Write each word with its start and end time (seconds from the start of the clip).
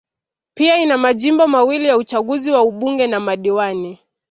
Pia 0.53 0.77
ina 0.77 0.97
majimbo 0.97 1.47
mawili 1.47 1.87
ya 1.87 1.97
Uchaguzi 1.97 2.51
wa 2.51 2.61
ubunge 2.61 3.07
na 3.07 3.19
madiwani 3.19 3.99